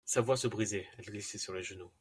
[0.05, 1.89] Sa voix se brisait, elle glissait sur les genoux.